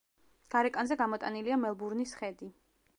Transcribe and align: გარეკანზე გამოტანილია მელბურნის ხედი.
გარეკანზე 0.55 0.97
გამოტანილია 1.03 1.61
მელბურნის 1.67 2.19
ხედი. 2.23 2.55